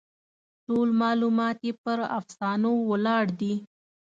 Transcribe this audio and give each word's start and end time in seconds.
ټول 0.65 0.87
معلومات 1.01 1.57
یې 1.67 1.73
پر 1.83 1.99
افسانو 2.19 2.71
ولاړ 2.89 3.23
دي. 3.39 3.53